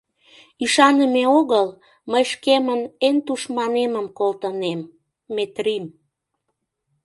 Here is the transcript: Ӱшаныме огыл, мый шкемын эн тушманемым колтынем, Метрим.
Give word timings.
Ӱшаныме 0.63 1.23
огыл, 1.39 1.67
мый 2.11 2.23
шкемын 2.31 2.81
эн 3.07 3.17
тушманемым 3.25 4.07
колтынем, 4.17 4.81
Метрим. 5.35 5.85